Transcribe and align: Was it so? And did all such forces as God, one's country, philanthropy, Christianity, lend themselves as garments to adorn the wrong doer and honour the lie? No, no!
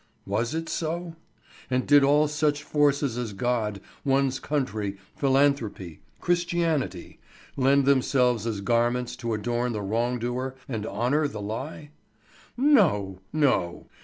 Was 0.25 0.55
it 0.55 0.67
so? 0.67 1.15
And 1.69 1.85
did 1.85 2.03
all 2.03 2.27
such 2.27 2.63
forces 2.63 3.19
as 3.19 3.33
God, 3.33 3.79
one's 4.03 4.39
country, 4.39 4.97
philanthropy, 5.15 6.01
Christianity, 6.19 7.19
lend 7.55 7.85
themselves 7.85 8.47
as 8.47 8.61
garments 8.61 9.15
to 9.17 9.35
adorn 9.35 9.73
the 9.73 9.83
wrong 9.83 10.17
doer 10.17 10.55
and 10.67 10.87
honour 10.87 11.27
the 11.27 11.39
lie? 11.41 11.91
No, 12.57 13.19
no! 13.31 13.85